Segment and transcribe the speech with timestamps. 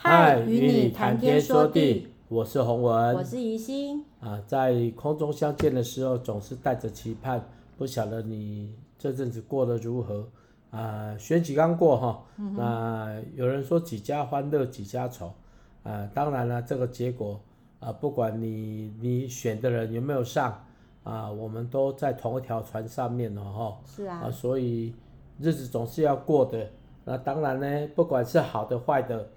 [0.00, 4.04] 嗨，与你谈天说地，我是洪文，我是怡心。
[4.20, 7.44] 啊，在空中相见的时候，总是带着期盼。
[7.76, 10.28] 不晓得你这阵子过得如何？
[10.70, 15.32] 啊，选举刚过哈，嗯、那有人说几家欢乐几家愁。
[15.82, 17.40] 啊，当然了，这个结果
[17.80, 20.64] 啊，不管你你选的人有没有上，
[21.02, 23.76] 啊，我们都在同一条船上面了哈。
[23.84, 24.94] 是啊，啊，所以
[25.40, 26.70] 日子总是要过的。
[27.04, 29.28] 那当然呢，不管是好的坏的。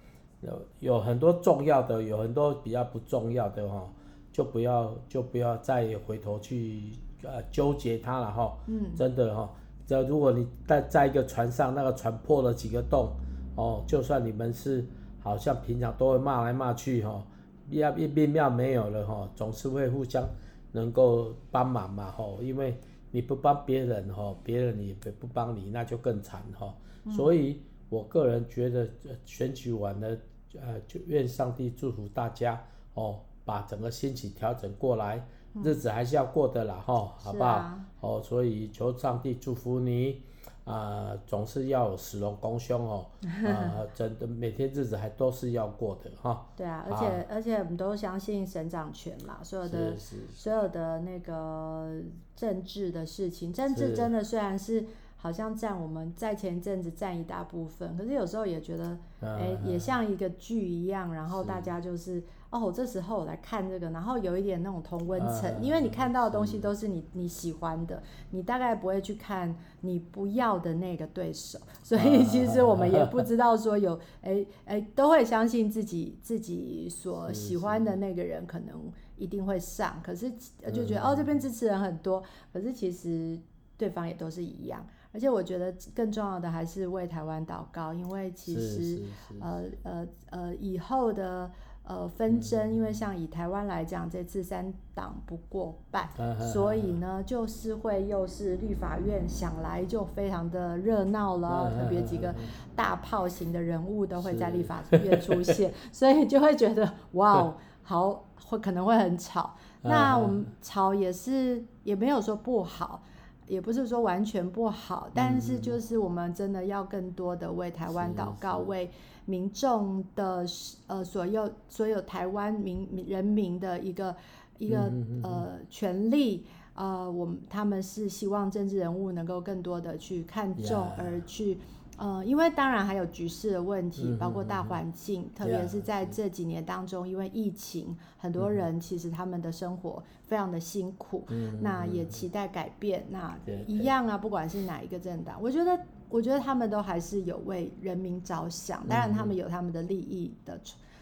[0.41, 3.87] 有有很多重要的，有很多比较不重要的哈，
[4.31, 6.81] 就不要就不要再回头去
[7.21, 8.57] 呃纠结它了哈。
[8.65, 9.47] 嗯，真的哈，
[9.85, 13.11] 这如果你在在一个船上，那个船破了几个洞，
[13.55, 14.83] 哦，就算你们是
[15.19, 17.23] 好像平常都会骂来骂去哈，
[17.69, 20.27] 要一边要没有了哈，总是会互相
[20.71, 22.75] 能够帮忙嘛哈，因为
[23.11, 26.73] 你不帮别人哈，别人也不帮你，那就更惨哈。
[27.15, 28.89] 所以我个人觉得
[29.23, 30.17] 选举完了。
[30.59, 32.61] 呃，就愿上帝祝福大家
[32.93, 37.71] 哦，把整个心情调整过来，嗯、日子还是要过的啦哈，好不好？
[37.99, 40.21] 哦，所以求上帝祝福你，
[40.65, 46.31] 啊、呃，总是要有死龙功凶哦，啊、 呃，真的每天日子还都是要过的哈。
[46.31, 52.01] 哦、对啊，而且好而且我们都相信神掌权嘛，所有的所有的那个
[52.35, 54.85] 政治的事情，政治真的虽然是。
[55.21, 80.31] 好像占我们在前一阵子占一大部分，可是有时候也觉得，哎、欸，也像一个剧一样，然后大家就是，是哦，这时候我来看这个，然后有一点那种同温层，因为你看到的东西都是你你喜欢的，你大概不会去看你不要的那个对手，所以其实我们也不知道说有，哎哎、都会相信自己自己所喜欢的那个人可能一定会上，可是
[80.73, 83.39] 就觉得哦，这边支持人很多，可是其实
[83.77, 84.83] 对方也都是一样。
[85.13, 89.03] 而且我觉得更重要的还是为台湾祷告，因为其实
[89.39, 91.51] 呃呃呃以后的
[91.83, 102.33] 呃纷争，嗯、因为像以台湾来讲，这次三党不过半，嗯、所以呢就是会又是立法院想来就非常的热闹了，嗯、特别几个
[102.73, 109.55] 大炮型的人物都会在立法院出现， 所以就会觉得哇哦，好会可能会很吵。
[109.81, 113.03] 嗯、那我们吵也是也没有说不好。
[113.51, 118.89] 也不是说完全不好，但是就是我们真的要更多的为台湾祷告，为
[119.25, 120.45] 民众的
[120.87, 124.15] 呃所有所有台湾民人民的一个
[124.57, 124.89] 一个
[125.21, 126.45] 呃权利，
[126.75, 131.57] 呃，我们他们是希望政治人物能够更多的去看重而去。
[132.01, 141.23] 呃，因为当然还有局势的问题，包括大环境，特别是在这几年当中，因为疫情，很多人其实他们的生活非常的辛苦，
[141.61, 143.05] 那也期待改变。
[143.11, 145.79] 那一样啊，不管是哪一个政党，我觉得，
[146.09, 148.83] 我觉得他们都还是有为人民着想。
[148.87, 150.59] 当然，他们有他们的利益的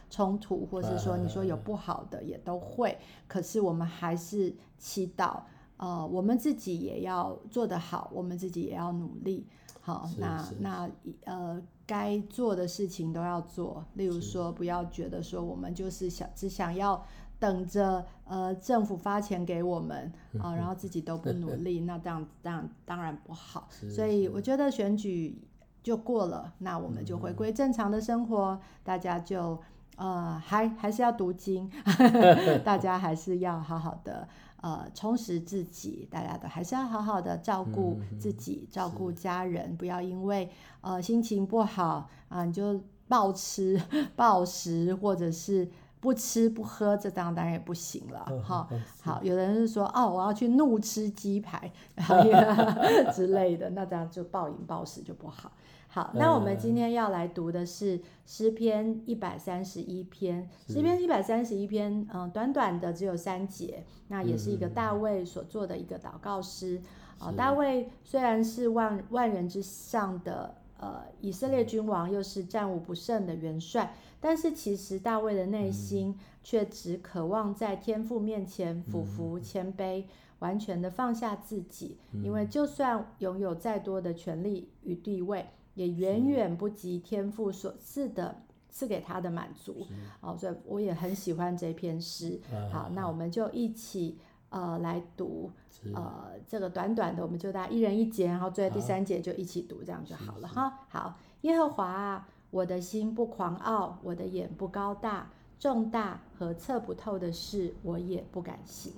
[0.10, 2.98] 冲突，或是说你说有 不好的也都会。
[3.26, 5.40] 可是我们还是祈祷，
[5.78, 9.48] 呃，我们自己也要做得好，我们自己也要努力。
[9.90, 10.90] 好，那那
[11.26, 13.84] 呃，该做的事情都要做。
[13.96, 17.04] 例如说，不要觉得说我们就是想只想要
[17.40, 23.68] 等着呃政府发钱给我们啊，呃，然后自己都不努力，那这样这样当然不好。
[23.90, 25.42] 所以我觉得选举
[25.82, 29.60] 就过了，那我们就回归正常的生活，大家就
[29.96, 31.72] 呃还还是要读经，
[32.64, 34.28] 大家还是要好好的。
[34.62, 40.50] 呃，充实自己，大家都还是要好好的照顾自己，嗯、照顾家人，不要因为
[40.82, 43.82] 呃心情不好啊、呃，你就暴吃
[44.16, 45.68] 暴食，或者是
[46.00, 48.68] 不吃不喝，这当然也不行了哈。
[48.72, 51.72] 哦、好，有人是说哦，我要去怒吃鸡排
[53.14, 55.52] 之类的，那这样就暴饮暴食就不好。
[55.92, 60.48] 好，那我们今天要来读的是诗篇一百三十一篇。
[60.68, 66.80] 诗篇一百三十一篇，嗯，短短的只有三节，那也是一个大卫所做的一个祷告诗。
[67.18, 80.04] 啊、嗯，大卫虽然是万万人之上的呃以色列君王，又是战无不胜的元帅，但是其实大卫的内心却只渴望在天父面前俯伏谦卑，
[80.40, 85.46] 完全的放下自己，因为就算拥有再多的权力与地位。
[85.76, 88.36] 也远远不及天父所赐的
[88.70, 89.88] 赐给他的满足，
[90.20, 92.38] 哦，所以我也很喜欢这篇诗。
[92.70, 94.18] 好，那我们就一起
[94.50, 95.52] 呃来读，
[95.94, 100.80] 呃这个短短的，我们就大家一人一节，然后坐在第三节就一起读，这样就好了哈。
[100.90, 105.30] 好，耶和华啊，我的心不狂傲，我的眼不高大，
[105.60, 108.92] 重大和测不透的事，我也不敢行。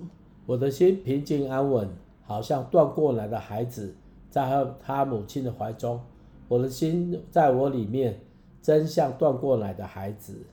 [0.46, 1.88] 我的心平静安稳，
[2.24, 3.94] 好像断过奶的孩子，
[4.30, 6.00] 在他母亲的怀中。
[6.48, 8.20] 我的心在我里面，
[8.60, 10.44] 真像断过奶的孩子。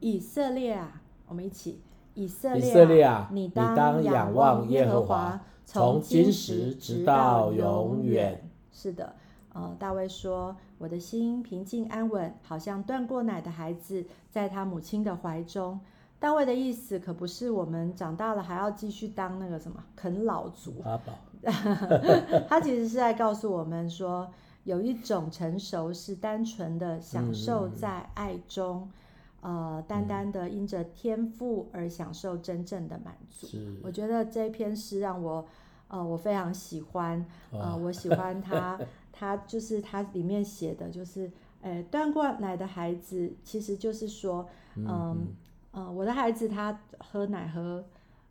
[0.00, 1.80] 以色列啊，我们一起，
[2.14, 8.48] 以色列，以色列啊，你当仰望耶和华，从今时直到永远。
[8.72, 9.14] 是的，
[9.52, 15.80] 呃，大卫说：“我的心平静安稳，好像断过奶的孩子，在他母亲的怀中。”
[16.20, 20.72] 大卫的意思可不是我们长大了还要继续当那个什么啃老族。
[22.48, 24.26] 他其实是在告诉我们说，
[24.62, 28.92] 有一种成熟是单纯的享受在爱中，嗯、
[29.44, 33.46] 呃，单单的因着天赋而享受真正的满足。
[33.82, 35.46] 我觉得这篇诗让我，
[35.88, 38.80] 呃，我非常喜欢，呃，我喜欢他，
[39.12, 41.30] 他就是他里面写的就是，
[41.60, 44.86] 呃，断过奶的孩子，其实就是说，嗯。
[44.88, 45.26] 嗯
[45.76, 47.84] 呃，我的孩子他喝奶喝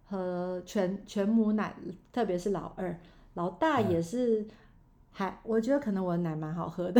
[0.05, 1.75] 喝全全母奶，
[2.13, 2.97] 特别是老二，
[3.33, 4.47] 老大也是还，
[5.13, 6.99] 还我觉得可能我的奶蛮好喝的，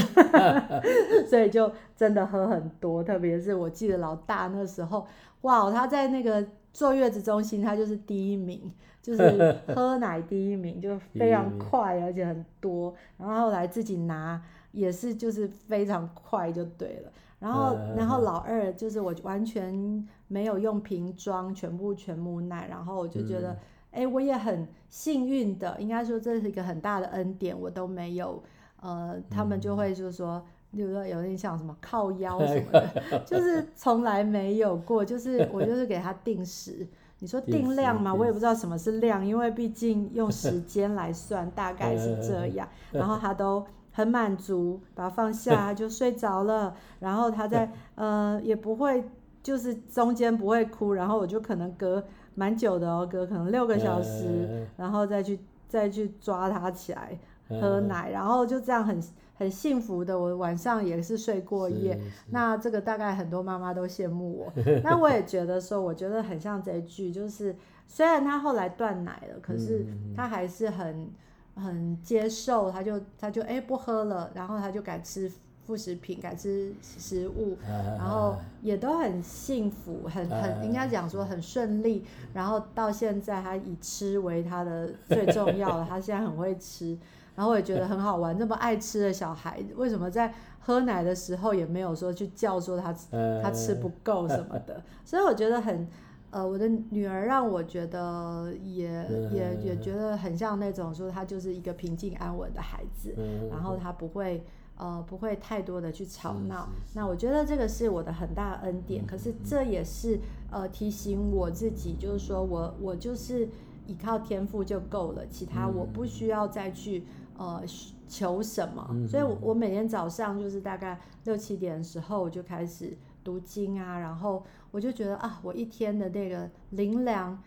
[1.28, 3.04] 所以就真的喝很多。
[3.04, 5.06] 特别是我记得老大那时候，
[5.42, 8.72] 哇，他在那个坐月子中心，他就是第一名，
[9.02, 12.94] 就是 喝奶第一名，就非常快而且很多。
[13.18, 17.12] 然后后来自己拿也是就是非常快就对了。
[17.40, 22.68] 然后，然后老二就是我完全没有用瓶装，全部全母奶。
[22.70, 23.58] 然后我就觉得，
[23.94, 28.42] 哎、嗯，我也很幸运的，应该说这是一个很大的恩典，我都没有。
[28.82, 35.06] 呃，他们就会就是说，比如说有点像什么靠腰 什么的，就是从来没有过。
[35.06, 36.86] 就是我就是给他定时，
[37.20, 42.68] 你说定量嘛，我也不知道什么是量，因为毕竟用时间来算，大概是这 样。
[42.92, 43.66] 然后他都。
[43.96, 46.76] 很满足，把它放下 就睡着了。
[47.00, 49.04] 然后他在呃也不会，
[49.44, 50.94] 就是中间不会哭。
[50.94, 52.04] 然后我就可能隔
[52.36, 59.02] 蛮久的哦，隔可能六个小时，然后再去再去抓他起来喝奶，然后就这样很
[59.36, 60.18] 很幸福的。
[60.20, 62.00] 我晚上也是睡过夜。
[62.30, 64.54] 那这个大概很多妈妈都羡慕我。
[64.84, 67.56] 那我也觉得说，我觉得很像这一句，就是
[67.88, 71.12] 虽然他后来断奶了，可是他还是很。
[71.56, 75.32] 很接受，他就他就哎、欸、不喝了，然后他就改吃
[75.66, 77.58] 副食品，改吃食物，
[77.98, 86.98] 然后也都很幸福，很很应该讲说很顺利，然后到现在他以吃为他的最重要的，他现在很会吃，
[87.36, 92.94] 然后我也觉得很好玩，那么爱吃的小孩，为什么在喝奶的时候也没有说去叫说他
[93.42, 95.88] 他吃不够什么的， 所以我觉得很。
[96.34, 98.88] 呃，我的女儿让我觉得也
[99.32, 103.14] 也也觉得很像那种说她就是一个平静安稳的孩子，
[103.52, 104.44] 然后她不会
[104.76, 106.70] 呃不会太多的去吵闹。
[106.94, 113.48] 那我觉得这个是我的很大的恩典，可是这也是呃提醒我自己，就是说我我就是
[113.88, 117.04] 依靠天赋就够了，其他我不需要再去
[117.38, 117.64] 呃
[118.08, 119.08] 求什么。
[119.08, 122.98] 所以我，我每天早上就是大概六七点的时候我就开始。
[123.26, 127.42] 读经啊，然后我就觉得啊，我一天的那个灵粮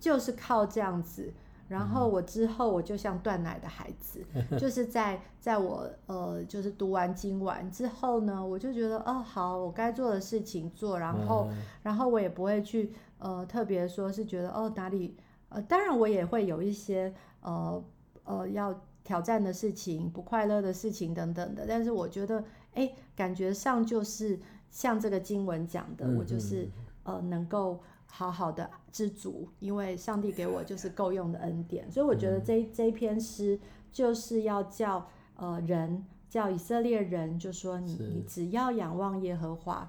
[0.00, 1.30] 就是靠这样子。
[1.68, 4.24] 然后我之后我就像断奶的孩子，
[4.58, 11.48] 就是在在我呃，就是读完经完之后呢，我就觉得哦，好，我该做的事情做，然后
[11.82, 15.16] 然后我也不会去呃特别说是觉得哦哪里
[15.50, 17.84] 呃，当然我也会有一些呃
[18.24, 18.74] 呃要
[19.04, 22.42] 挑战的事情、不快乐的事情等等的，但是我觉得
[22.74, 24.40] 哎，感觉上就是。
[24.70, 26.68] 像这个经文讲的，我就是
[27.04, 33.58] 呃能够好好的知足，因为上帝给我就是够用的恩典，所以我觉得这这篇诗
[33.92, 39.88] 就是要叫呃人叫以色列人，就说你你只要仰望耶和华，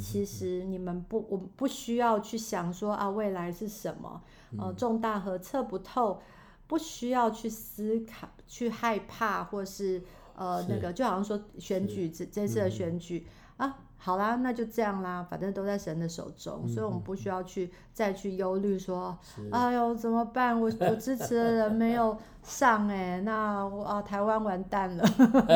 [0.00, 4.22] 其实你们不我不需要去想说啊未来是什么，
[4.58, 4.72] 呃。
[4.72, 6.20] 重大和测不透，
[6.66, 10.02] 不需要去思考去害怕或是
[10.34, 13.26] 呃那个就好像说选举这这次的选举。
[13.58, 13.84] 啊。
[14.00, 19.18] 好啦，那就这样啦，反正都在神的手中，嗯、所以我们不需要去再去忧虑说，
[19.50, 20.58] 哎呦怎么办？
[20.58, 25.04] 我我支持的人没有上哎、 欸，那我啊台湾完蛋了。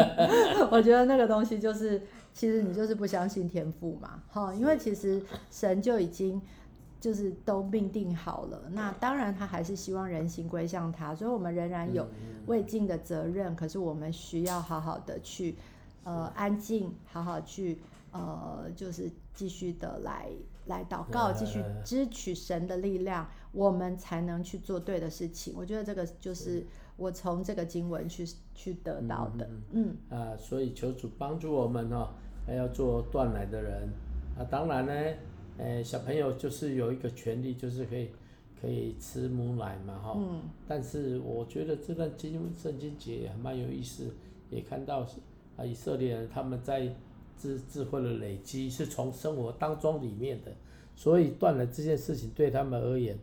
[0.73, 2.03] 我觉得那个东西就是，
[2.35, 6.43] 其实你就是不相信天赋嘛，哈，因为其实神就已经
[7.01, 12.07] 就是都命定好了，那当然他还是希望人心归向他，所以我们仍然有
[12.47, 15.57] 未尽的责任，可是我们需要好好的去
[16.03, 17.81] 呃安静，好好去。
[18.13, 20.29] 呃，就是继续的来
[20.67, 25.55] 来祷告，继续支取神的力量，我们才能去做对的事情。
[25.57, 26.67] 我觉得这个就是
[26.97, 29.49] 我从这个经文去去得到的。
[29.71, 32.11] 嗯，嗯啊，所以求主帮助我们哦，
[32.47, 33.89] 还要做断奶的人
[34.39, 34.45] 啊。
[34.45, 34.93] 当然呢，
[35.57, 38.11] 呃，小朋友就是有一个权利，就是可以
[38.61, 40.15] 可以吃母奶嘛，哈。
[40.19, 40.43] 嗯。
[40.69, 44.15] 但是我觉得这段经圣经节也蛮有意思，
[44.51, 45.07] 也看到
[45.57, 46.95] 啊，以色列人他们在。
[47.39, 50.53] 智智慧的累积，是从生活当中里面的，
[50.95, 53.19] 所以断了这件事情对他们而言，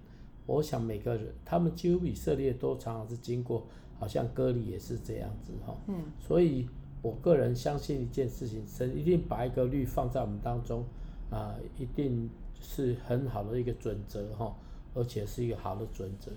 [0.46, 3.66] 我想每个人他们几乎以色列都常常是经过，
[4.00, 5.76] 好像割礼也是这样子哈。
[5.88, 5.96] 嗯。
[6.20, 6.68] 所以
[7.02, 10.84] 我个人相信一件事情，神一定把一个律放在我们当中，
[11.30, 14.54] 啊，一定是很好的一个准则哈，
[14.94, 16.32] 而且是一个好的准则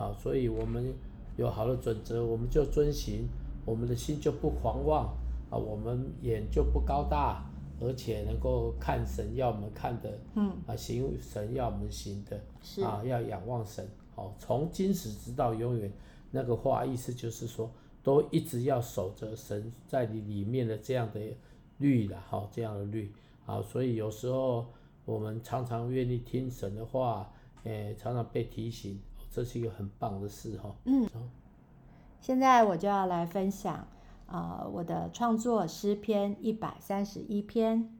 [0.00, 0.94] 啊，所以我们
[1.36, 3.26] 有好的准则，我们就遵循，
[3.66, 5.14] 我们的心就不狂妄。
[5.50, 7.44] 啊，我们眼就不高大，
[7.80, 15.92] 而且能够看神要我们看的，嗯，啊，行神要我们行的，是啊，要仰望神，好，从今时直到永远，
[16.30, 17.70] 那个话意思就是说，
[18.02, 21.20] 都一直要守着神在你里面的这样的
[21.78, 23.12] 律了，好，这样的律，
[23.44, 24.66] 啊，所以有时候
[25.04, 27.30] 我们常常愿意听神的话，
[27.64, 29.00] 诶，常常被提醒，
[29.30, 30.74] 这是一个很棒的事哈。
[30.86, 31.08] 嗯，
[32.20, 33.86] 现在我就要来分享。
[34.26, 37.95] 呃，我的创作诗篇一百三十一篇。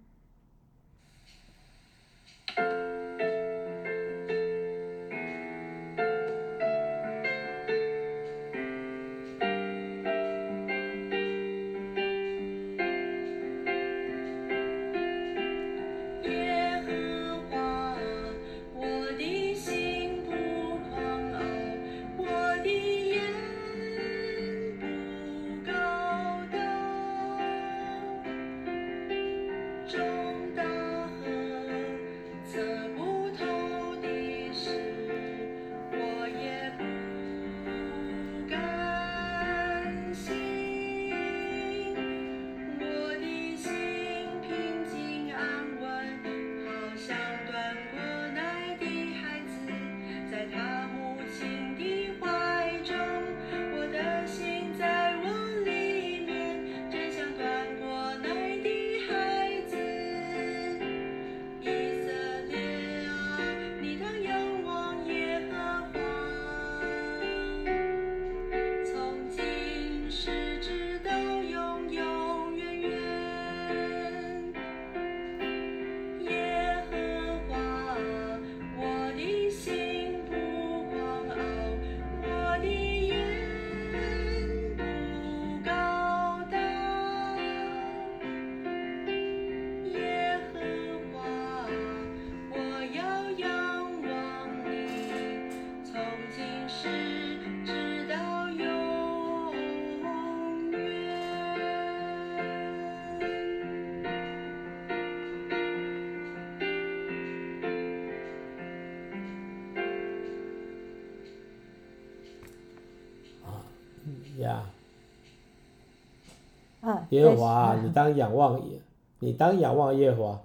[117.11, 118.81] 耶和华，你当仰望耶，
[119.21, 120.43] 你当仰望耶和华，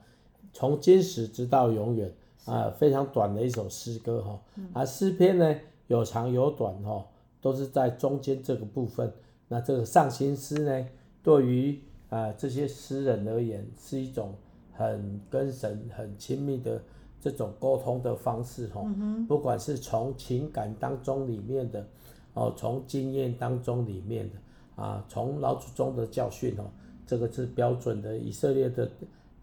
[0.54, 2.12] 从今时直到永远
[2.46, 4.40] 啊，非常短的一首诗歌哈。
[4.74, 5.56] 啊，诗篇呢
[5.88, 7.06] 有长有短哈，
[7.42, 9.12] 都是在中间这个部分。
[9.48, 10.88] 那这个上行诗呢，
[11.24, 14.34] 对于啊这些诗人而言，是一种
[14.74, 16.82] 很跟神很亲密的
[17.20, 18.86] 这种沟通的方式哈。
[19.28, 21.86] 不管是从情感当中里面的，
[22.34, 24.36] 哦，从经验当中里面的。
[24.82, 26.64] 啊，从老祖宗的教训哦，
[27.06, 28.18] 这个是标准的。
[28.18, 28.90] 以色列的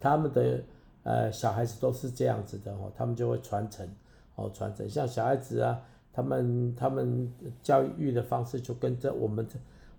[0.00, 0.60] 他们的
[1.04, 3.88] 呃小孩子都是这样子的哦，他们就会传承
[4.34, 4.88] 哦，传承。
[4.90, 5.80] 像小孩子啊，
[6.12, 9.46] 他们他们教育的方式就跟这我们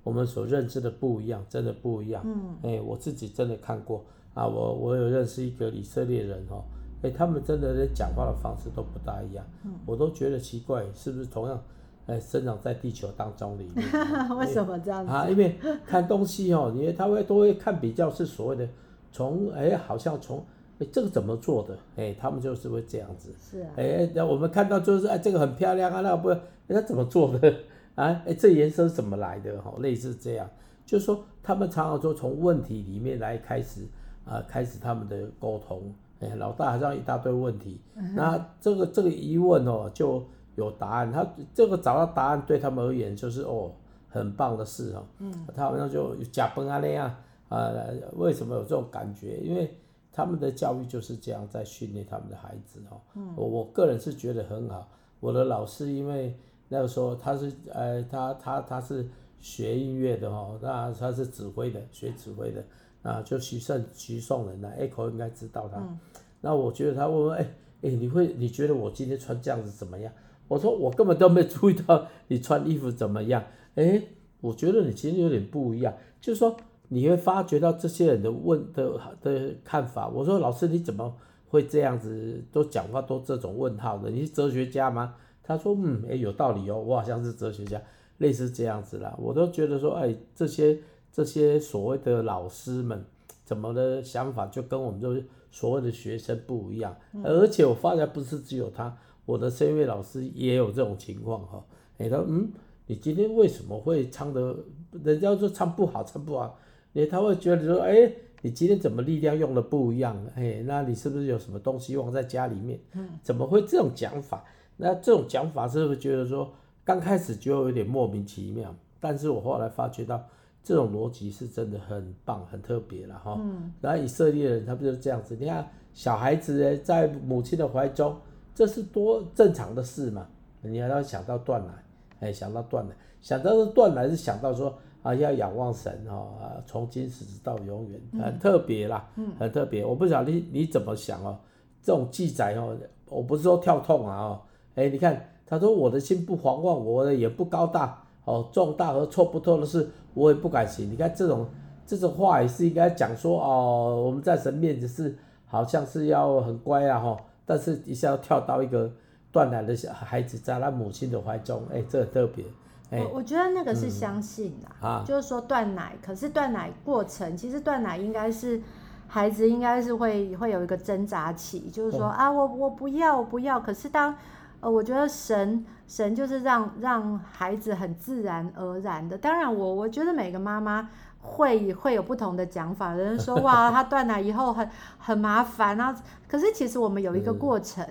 [0.03, 2.21] 我们所认知的不一样，真的不一样。
[2.25, 4.03] 嗯，哎，我自己真的看过
[4.33, 6.63] 啊，我我有认识一个以色列人哦，
[7.01, 11.63] 哎，他们真的连讲话的方式都不大一样，嗯，我都觉得奇怪，是不是同样？
[12.09, 13.85] 哎，生长在地球当中里面，
[14.35, 15.27] 为什么这样子啊？
[15.29, 18.67] 因为看东西哦，因为他会都会看比较是所谓的
[19.11, 20.43] 从哎，好像从
[20.79, 23.31] 哎这个怎么做的哎，他们就是会这样子。
[23.39, 23.69] 是啊。
[23.75, 26.39] 哎，那我们看到就是哎这个很漂亮啊，那不人
[26.69, 27.53] 家怎么做的
[27.93, 28.23] 啊？
[28.25, 29.61] 哎，这颜色是怎么来的？
[29.61, 30.49] 哈，类似这样，
[30.87, 33.81] 就是说他们常常说从问题里面来开始
[34.25, 35.93] 啊，开始他们的沟通。
[36.21, 37.79] 哎，老大好像一大堆问题，
[38.15, 40.23] 那这个这个疑问哦就。
[40.59, 41.25] 有答案，他
[41.55, 43.71] 这个找到答案对他们而言就是哦，
[44.09, 45.03] 很棒的事哦。
[45.19, 47.15] 嗯，他好像就假崩啊那样
[47.47, 47.71] 啊，
[48.17, 49.37] 为什么有这种感觉？
[49.37, 49.73] 因为
[50.11, 52.99] 他们的教育就是这样在训练他们的孩子哦。
[53.15, 54.87] 嗯，我我个人是觉得很好。
[55.21, 56.35] 我的老师因为
[56.67, 59.07] 那个时候他是呃他他他是
[59.39, 62.63] 学音乐的哦，那他是指挥的，学指挥的
[63.01, 65.79] 啊，就徐胜徐颂仁呢，Echo 应该知道他。
[65.79, 65.97] 嗯，
[66.41, 67.47] 那我觉得他问问哎
[67.83, 70.11] 哎，你会你觉得我今天穿这样子怎么样？
[70.49, 73.41] 我说我根本都没注意到你穿衣服怎么样，
[73.75, 74.01] 哎，
[74.41, 76.57] 我觉得你其实有点不一样，就是说
[76.89, 80.09] 你会发觉到这些人的问的的看法。
[80.09, 81.15] 我说老师你怎么
[81.47, 82.43] 会这样子？
[82.51, 84.09] 都讲话都这种问号的？
[84.09, 85.15] 你是哲学家吗？
[85.41, 87.81] 他说嗯，哎、欸，有道理哦，我好像是哲学家，
[88.17, 89.15] 类似这样子啦。
[89.17, 90.77] 我都觉得说，哎、欸，这些
[91.11, 93.03] 这些所谓的老师们
[93.45, 96.95] 怎么的想法就跟我们这所谓的学生不一样。
[97.13, 98.95] 嗯、而且我发现不是只有他，
[99.25, 101.63] 我的这位老师也有这种情况哈。
[101.97, 102.51] 哎、欸，他说嗯，
[102.87, 104.55] 你今天为什么会唱的？
[105.03, 106.57] 人家说唱不好，唱不好。
[106.93, 110.17] 你他会觉得说，哎、欸，你今天怎么力量用的不一样？
[110.35, 112.79] 哎、欸，那你是不是有什么东西忘在家里面？
[112.93, 114.43] 嗯，怎么会这种讲法？
[114.77, 116.51] 那这种讲法是不是觉得说，
[116.83, 118.73] 刚开始就有点莫名其妙？
[118.99, 120.25] 但是我后来发觉到，
[120.63, 123.37] 这种逻辑是真的很棒、很特别了哈。
[123.39, 123.71] 嗯。
[123.79, 125.37] 然后以色列人他不就是这样子？
[125.39, 128.17] 你看小孩子呢，在母亲的怀中，
[128.59, 130.27] 这是多正常的事嘛？
[130.61, 131.71] 你还要想到断奶，
[132.19, 134.77] 哎、欸，想到断奶，想到断奶是想到说。
[135.01, 139.85] 啊，要仰望神哦，啊，从今时直到永远，很特别啦，嗯，很特别。
[139.85, 141.39] 我不晓得你你怎么想哦，
[141.81, 142.75] 这种记载哦，
[143.07, 144.41] 我不是说跳痛啊哦，
[144.75, 150.91] 哎，你看他说我的心不狂妄，我的也不高大哦，重大和错不透的事，我也不敢行。
[150.91, 151.47] 你看这种
[151.85, 157.17] 这种话也是应该讲说哦，我们在神面前是好像是要很乖啊哈，
[157.49, 158.91] 但是一下要跳到一个
[159.31, 162.45] 断奶的小孩子在他母亲的怀中，哎，这很特别。
[162.91, 168.61] 我我觉得那个是相信啦，嗯啊、就是说断奶，可是断奶过程，其实断奶应该是
[169.07, 174.15] 孩子应该是会会有一个挣扎期，就是说、嗯、啊，我我不要我不要，可是当
[174.59, 180.87] 呃，我觉得神神就是让让孩子很自然而然的，当然我我觉得每个妈妈
[181.21, 185.95] 会会有不同的讲法，有人说哇， 他断奶以后很很麻烦啊，
[186.27, 187.85] 可是其实我们有一个过程，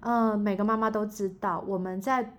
[0.00, 2.32] 嗯、呃，每个妈妈都知道我们在。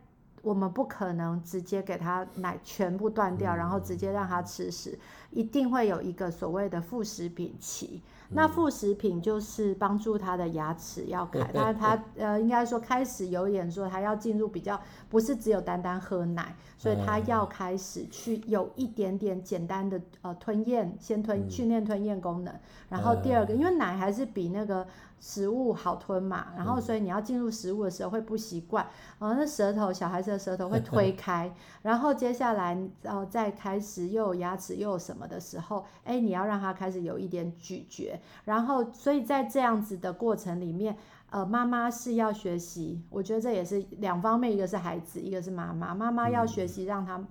[0.44, 5.00] 我们不可能直接给他奶全部断掉，然后直接让他吃食，
[5.34, 8.02] 一定会有一个所谓的副食品期。
[8.36, 22.52] 那副食品就是帮助他的牙齿要开， 他他呃应该说开始有点说他要进入比较不是只有单单喝奶，所以他要开始去有一点点简单的呃吞咽，先吞训练吞咽功能，
[22.90, 24.88] 然后第二个因为奶还是比那个。
[25.26, 28.86] 食物好吞嘛，然后所以你要进入食物的时候会不习惯，
[29.20, 31.50] 然后那舌头小孩子的舌头会 推开，
[31.82, 40.96] 然后接下来然后再开始又有牙齿又有什么的时候，哎，你要让他开始有一点咀嚼，然后所以在这样子的过程里面，
[41.30, 47.24] 呃，妈妈是要学习，我觉得这也是两方面，一个是孩子，一个是妈妈，妈妈要学习让他。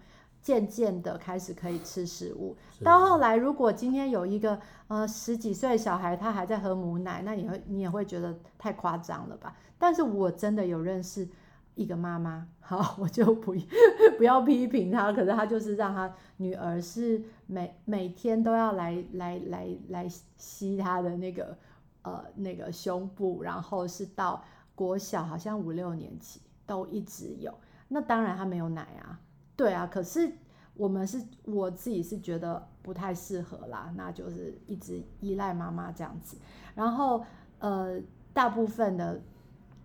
[0.43, 9.55] 渐渐的开始可以吃食物，到后来如果今天有一个呃十几岁小孩，他还在喝母奶，那你会你也会觉得太夸张了吧？
[9.79, 11.29] 但是我真的有认识
[11.75, 13.55] 一个妈妈，好， 我就不
[14.19, 21.57] 不要批评她，可是她就是让她女儿是每每天都要来来来来吸她的那个
[22.03, 24.43] 呃那个胸部，然后是到
[24.75, 27.53] 国小好像五六年级都一直有，
[27.89, 29.19] 那当然她没有奶啊。
[29.55, 30.33] 对啊，可是
[30.75, 36.37] 我们是我自己是觉得不太适合啦，那就是一直依赖妈妈这样子。
[36.75, 37.23] 然后
[37.59, 38.01] 呃，
[38.33, 39.21] 大部分的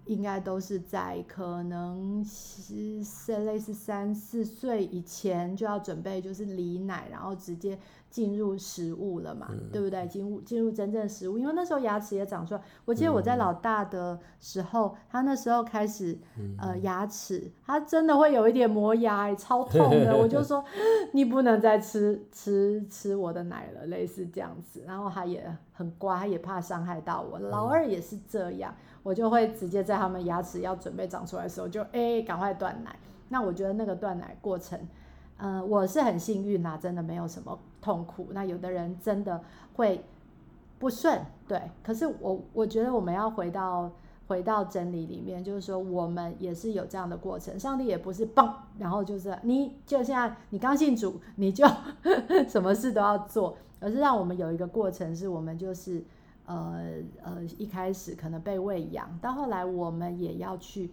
[0.07, 3.01] 应该都是在可能是
[3.45, 7.77] 类似三四岁以前就要准备就是离奶，然后直接。
[8.09, 10.07] 进入食物了嘛，嗯、对不对？
[10.07, 12.61] 进入进入真正食物，因为那时候牙齿也长出来。
[12.85, 20.17] 我记得我在老大的时候，嗯、他那时候开始，嗯、呃，牙齿他真的会有一点磨牙，超痛的。
[20.17, 20.63] 我就说，
[21.11, 24.81] 你不能再吃吃吃我的奶了，类似这样子。
[24.87, 27.37] 然后他也很乖，他也怕伤害到我。
[27.37, 28.73] 老二也是这样，
[29.07, 32.93] 我就会直接在他们牙齿要准备长出来的时候，就哎，赶快断奶。
[33.29, 34.77] 那我觉得那个断奶过程。
[35.37, 38.27] 呃，我是很幸运啦，真的没有什么痛苦。
[38.31, 39.41] 那有的人真的
[39.75, 40.03] 会
[40.77, 41.61] 不顺，对。
[41.81, 43.89] 可是我我觉得我们要回到
[44.27, 47.57] 回到真理里面，就是说我们也是有这样的过程。
[47.57, 51.65] 上帝也不是嘣，然后就是你就现在你刚信主，你就
[52.49, 56.03] 什么事都要做，而是让我们有一个过程，是我们就是
[56.47, 60.89] 呃呃一开始可能被喂养，到后来我们也要去。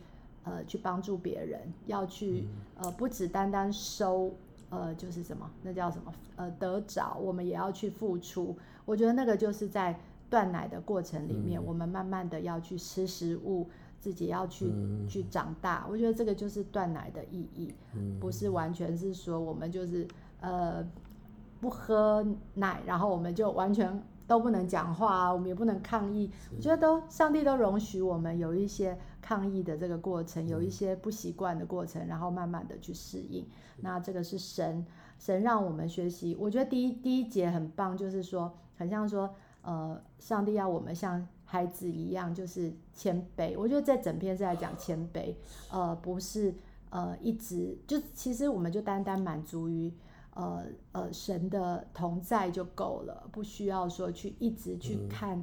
[0.47, 4.31] 呃，去帮助别人，要去呃，不只单单收，
[4.69, 6.13] 呃，就是什么，那叫什么？
[6.37, 8.55] 呃，得着，我们也要去付出。
[8.85, 13.67] 我觉得那个就是在断奶的过程里面，嗯、我们慢慢的要去吃食物，
[13.99, 15.87] 自己要去、嗯、去长大。
[15.89, 20.07] 我觉得这个就是断奶的意义，嗯、不是完全是说我们就是
[20.43, 20.87] 呃
[21.59, 23.91] 不喝奶，然后我们就完全
[24.27, 26.31] 都不能讲话啊，我们也不能抗议。
[26.57, 33.47] 我觉得都上帝都容许我们有一些抗议的这个过程，有一些不习惯的过程，然后慢慢的去适应。
[33.81, 34.85] 那这个是神
[35.19, 36.37] 神让我们学习。
[36.39, 43.55] 我觉得第一第一节很棒，就是说很像说，呃，上帝要我们像孩子一样，就是谦卑。
[43.59, 45.35] 我觉得在整篇是在讲谦卑，
[45.71, 46.55] 呃，不是
[46.91, 49.93] 呃一直就其实我们就单单满足于。
[50.35, 55.39] 呃呃，神的同在就够了，不需要说去一直去看，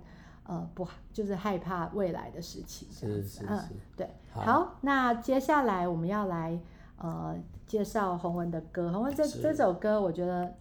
[0.48, 3.28] 嗯、呃，不就是害怕未来的事情这样子。
[3.28, 3.46] 是是是。
[3.48, 3.60] 嗯，
[3.96, 4.10] 对。
[4.32, 6.60] 好，好，那接下来我们要来
[6.98, 8.92] 呃介绍洪文的歌。
[8.92, 10.54] 洪文这这首歌我觉得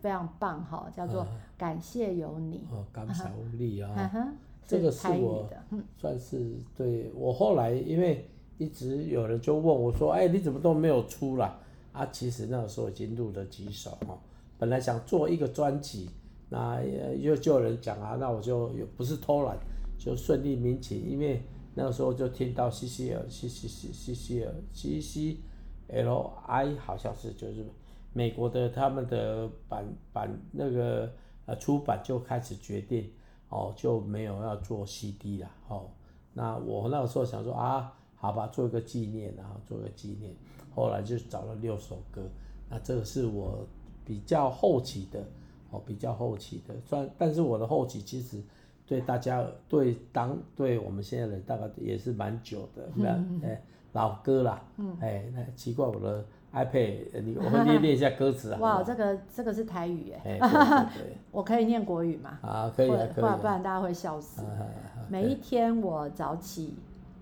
[0.00, 1.22] 非常棒哈，叫做
[1.56, 2.66] 《感谢有你》。
[2.74, 4.10] 哦，感谢有你啊。
[4.14, 4.36] 嗯。
[4.66, 5.46] 这个是我
[5.98, 11.52] 算是对我后来，因为一直有人就问我说：“哎，你怎么都没有出来？”
[11.94, 14.18] 啊，其实那个时候已经录了几首哈，
[14.58, 16.10] 本来想做一个专辑，
[16.50, 16.82] 那
[17.20, 19.56] 又就有人讲啊，那我就不是偷懒，
[19.96, 21.40] 就顺利民情，因为
[21.72, 25.36] 那个时候就听到 C C L C C C C C L C C
[25.86, 27.64] L I 好像是就是
[28.12, 31.08] 美国的他们的版版那个
[31.46, 33.08] 呃出版就开始决定
[33.50, 35.86] 哦，就没有要做 C D 了哦，
[36.32, 40.34] 那我那个时候想说啊，好吧，做一个纪念，然后做个纪念。
[40.74, 42.22] 后来就找了六首歌，
[42.68, 43.66] 那这个是我
[44.04, 45.20] 比较后期的，
[45.70, 48.42] 哦，比较后期的，算，但是我的后期其实
[48.86, 58.58] 对大家对当对我们现在人大概也是蛮久的， 那哎、嗯欸、老歌啦，哎、嗯欸、那奇怪我的 iPad，你我会念念一下歌词啊。
[58.60, 60.40] 哇，这个这个是台语耶，
[61.32, 62.38] 我可以念国语吗？
[62.42, 64.42] 啊，可以啊，可以啊，不然大家会笑死。
[65.08, 66.74] 每一天我早起，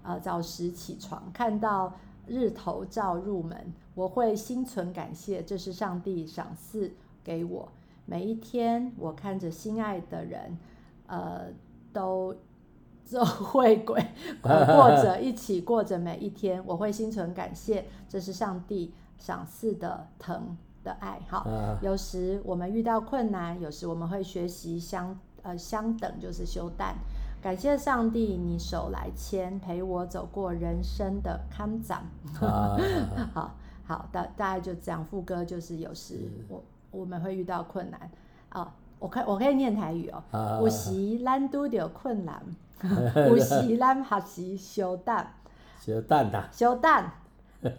[0.02, 1.92] 呃，早时起床看到。
[2.26, 6.92] 日头照入门，我会心存感谢，这是上帝赏赐
[7.24, 7.68] 给我。
[8.06, 10.58] 每一天，我看着心爱的人，
[11.06, 11.46] 呃，
[11.92, 12.34] 都
[13.10, 14.04] 都会鬼
[14.42, 21.20] 过着一起过着每一天，我会心存感谢，这是上帝赏赐的疼的爱。
[21.28, 21.46] 好，
[21.82, 26.96] 有时我们遇到困难，有时我们会学习相呃相等，就是修但。
[27.42, 32.00] 感谢上帝，你手来牵，陪我走过人生的坎障。
[33.34, 33.50] 好
[33.84, 35.04] 好的，大概就这样。
[35.04, 38.00] 副歌就是有时我我们会遇到困难
[38.50, 38.68] 啊、哦，
[39.00, 40.22] 我可我可以念台语哦。
[40.62, 42.40] 有时咱拄着困难，
[43.28, 45.34] 有时咱学习修但。
[45.80, 46.44] 修但呐。
[46.52, 47.10] 修但，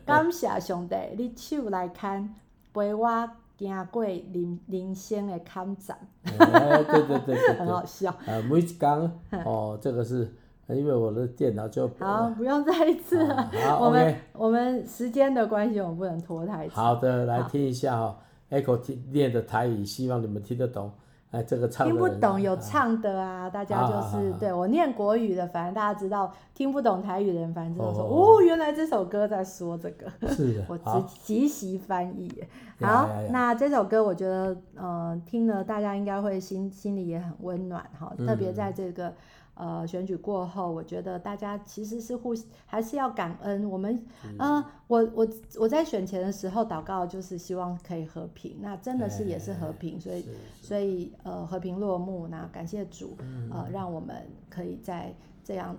[0.05, 2.35] 感谢上帝，你手来牵，
[2.73, 3.29] 陪我。
[3.57, 8.09] 经过人人生的坎站，哎，对对对对， 很好笑。
[8.25, 9.11] 啊，每一讲
[9.45, 10.33] 哦，这个是
[10.67, 13.51] 因为我的电脑就好，不用再一次了。
[13.79, 16.73] 我们我们时间的关系，我们不能拖太久。
[16.73, 18.17] 好的，来听一下哈
[18.49, 20.91] ，Echo 听念的台语，希望你们听得懂。
[21.33, 30.05] 哎，这个唱听不懂有唱的啊，大家就是对我念国语的，反正大家知道听不懂台语的人，反正知道说哦，原来这首歌在说这个。
[30.27, 32.31] 是的， 我即即席翻译。
[32.79, 39.11] 好，那这首歌我觉得，呃，听了大家应该会心心里也很温暖哈，特别在这个。
[39.55, 42.33] 呃，选举过后，我觉得大家其实是互
[42.65, 43.69] 还是要感恩。
[43.69, 45.27] 我们，嗯、呃，我我
[45.59, 48.57] 我在选前的时候祷告，就是希望可以和平。
[48.59, 50.25] 那真的是也是和平，所以
[50.61, 52.27] 所以呃和平落幕。
[52.27, 53.15] 那感谢主，
[53.51, 55.13] 呃，让我们可以在
[55.43, 55.77] 这样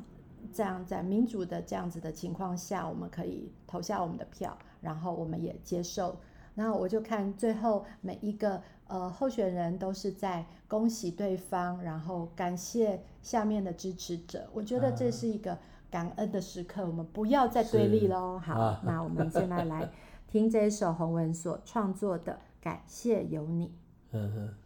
[0.53, 6.17] 这样在民主的这样子的情况下，我们可以投下我们的票，然后我们也接受。
[6.55, 8.63] 然后我就看最后每一个。
[8.87, 14.49] 呃，候选人都是在恭喜对方，然后感谢下面的支持者。
[14.53, 15.59] 我觉得这是一个
[15.91, 18.39] 感恩的时刻，我们不要再对立喽。
[18.39, 19.91] 好，啊、那我们现在来
[20.29, 23.67] 听这一首洪文所创作的《感谢有你》。
[24.13, 24.64] 嗯哼。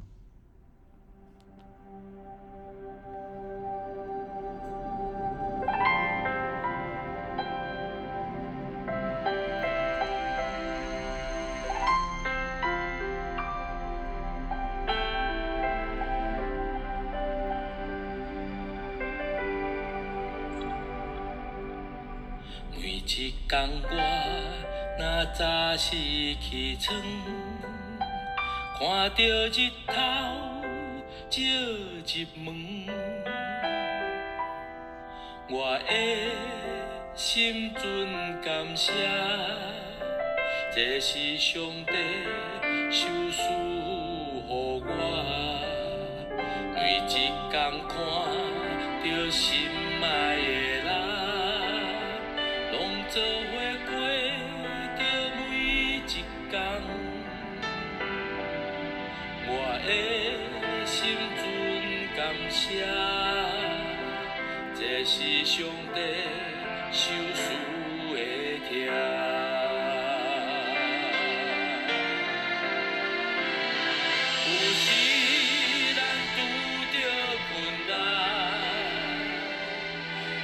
[25.35, 25.95] 早时
[26.41, 26.97] 起床，
[28.79, 29.93] 看到日头
[31.31, 31.41] 照
[32.05, 32.47] 入门，
[35.49, 35.91] 我的
[37.15, 37.81] 心存
[38.41, 38.93] 感谢，
[40.75, 41.93] 这是上帝
[42.91, 44.81] 授赐予我，
[46.75, 47.55] 每一天看
[47.89, 47.89] 到
[49.31, 49.47] 心
[65.11, 66.01] 是上帝
[66.93, 67.01] 手
[67.33, 67.49] 术
[68.15, 68.21] 的
[68.69, 68.71] 痛。
[74.45, 74.85] 有时
[75.97, 75.99] 咱
[76.37, 76.39] 拄
[76.93, 76.95] 着
[77.49, 77.51] 困
[77.89, 77.91] 难，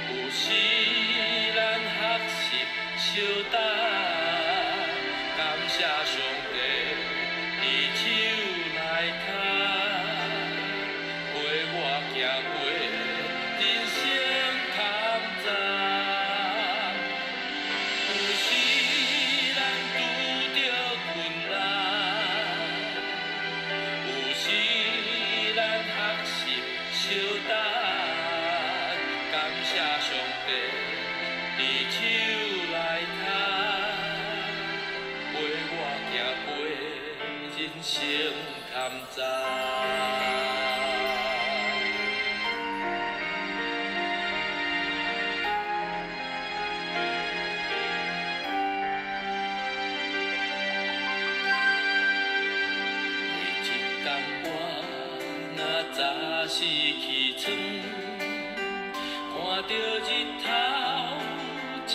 [0.09, 0.43] 有时
[1.53, 1.97] 咱学
[2.27, 2.41] 习
[2.97, 3.05] 相
[3.51, 3.53] 等，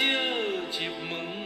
[0.01, 1.40] 照入门，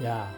[0.00, 0.28] 呀，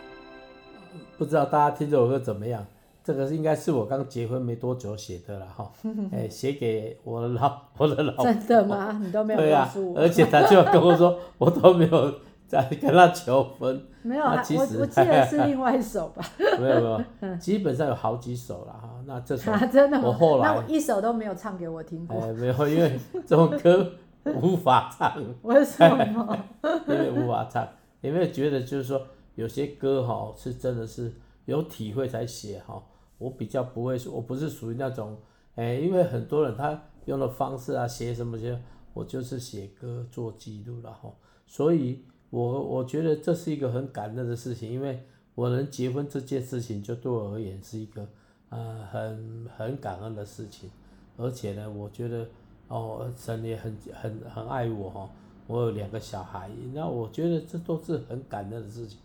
[1.17, 2.65] 不知道大家听这首歌怎么样？
[3.03, 5.71] 这个应该是我刚结婚没多久写的了哈，
[6.13, 8.25] 哎，写给我的老我的老婆。
[8.25, 9.01] 真的吗？
[9.03, 9.95] 你都没有告诉我。
[9.95, 12.15] 对啊，而且他就跟我说，我都没有
[12.47, 13.83] 在跟他求婚。
[14.03, 16.23] 没有，其实我我记得 是另外一首吧。
[16.61, 16.81] 没有
[17.21, 18.91] 没有，基本上有好几首了哈。
[19.07, 20.05] 那这首真的吗？
[20.07, 22.21] 我后来那我一首都没有唱给我听过。
[22.21, 23.91] 哎，没有，因为这首歌
[24.41, 25.15] 无法唱。
[25.43, 26.39] 为什么？
[26.87, 27.67] 因为无法唱，
[28.03, 29.01] 有没有觉得就是说？
[29.39, 31.13] 有些歌哈是真的是
[31.45, 32.83] 有体会才写哈，
[33.19, 35.17] 我比较不会说，我不是属于那种，
[35.55, 38.61] 哎，因为很多人他用的方式啊，写什么些，
[38.93, 41.09] 我就是写歌做记录了哈，
[41.47, 48.05] 所以我我觉得这是一个很感恩的事情，因为我能结婚这件事情就对我而言是一个
[48.49, 50.69] 呃很很感恩的事情，
[51.17, 52.27] 而且呢，我觉得
[52.67, 55.09] 哦神也很很很爱我哈，
[55.47, 58.99] 我有两个小孩，那我觉得这都是很感恩的事情。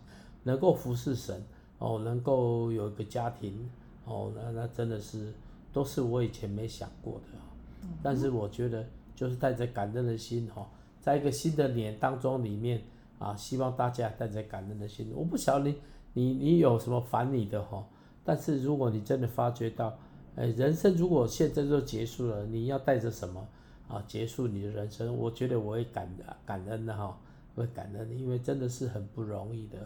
[0.44, 1.42] 能够服侍神，
[1.78, 3.68] 哦，能够有一个家庭，
[4.04, 5.32] 哦，那那真的是
[5.72, 7.38] 都是我以前没想过的，
[7.82, 10.64] 嗯、但是我觉得就是带着感恩的心，哈，
[11.00, 12.82] 在一个新的年当中里面
[13.18, 15.10] 啊，希望大家带着感恩的心。
[15.14, 15.76] 我不晓得你
[16.12, 17.84] 你你有什么烦你的哈，
[18.22, 19.96] 但是如果你真的发觉到，
[20.36, 23.46] 哎，人生如果现在就结束了，你要带着什么
[23.88, 25.16] 啊结束你的人生？
[25.16, 26.08] 我觉得我会感
[26.44, 27.18] 感恩的哈，
[27.54, 29.78] 会感恩，因为真的是很不容易的。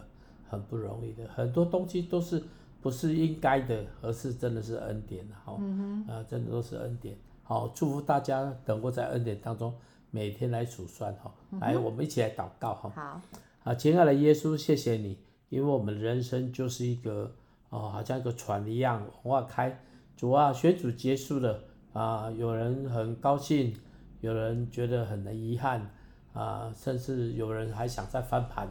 [0.49, 2.43] 很不容易的，很多东西都是
[2.81, 7.15] 不是应该的，而是真的是恩典哈，嗯、哼啊，真的都是恩典。
[7.43, 9.73] 好，祝福大家能够在恩典当中
[10.11, 12.89] 每天来数算哈，来，我们一起来祷告哈。
[12.95, 13.21] 好，
[13.63, 15.17] 啊，亲爱的耶稣，谢谢你，
[15.49, 17.31] 因为我们人生就是一个
[17.69, 19.79] 哦，好像一个船一样往外开。
[20.15, 21.59] 主啊，选主结束了
[21.93, 23.73] 啊，有人很高兴，
[24.21, 25.89] 有人觉得很遗憾
[26.33, 28.67] 啊，甚至有人还想再翻盘。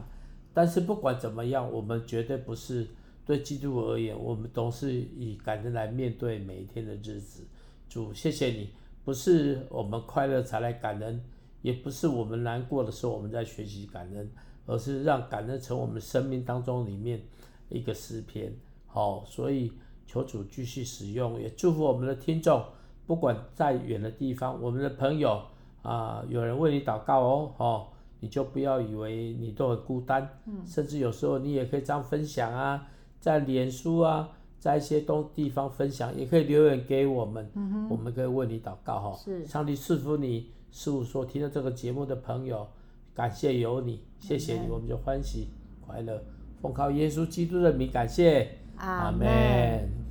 [0.59, 2.85] 但是不管怎么样，我们绝对不是
[3.25, 7.45] 对基督而言，我们都是以感恩来面对每一天的日子。
[7.87, 8.69] 主，谢谢你，
[9.05, 11.23] 不是我们快乐才来感恩，
[11.61, 14.29] 也不是我们难过的时候我们在学习感恩，
[14.65, 17.21] 而是让感恩成我们生命当中里面
[17.69, 18.53] 一个诗篇。
[18.85, 19.71] 好，所以
[20.05, 22.61] 求主继续使用，也祝福我们的听众，
[23.07, 25.41] 不管在远的地方，我们的朋友
[25.83, 27.87] 啊，有人为你祷告哦，哦，
[28.19, 32.87] 你就不要以为你都很孤单，嗯，甚至有时候你也可以这样分享啊，
[33.19, 34.29] 在脸书啊。
[34.59, 39.17] 在一些东地方分享，也可以留言给我们，嗯、我们可以为你祷告哈。
[39.17, 42.67] 是，上帝赐福你，是我所听到这个节目的朋友，
[43.13, 45.47] 感谢有你，谢谢你，我们就欢喜
[45.79, 46.21] 快乐，
[46.61, 50.08] 奉靠耶稣基督的名感谢，阿门。